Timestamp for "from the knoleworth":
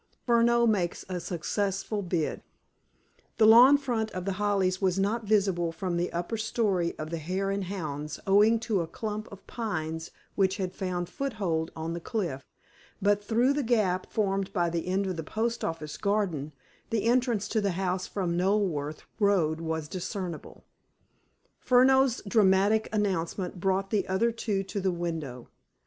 18.07-19.03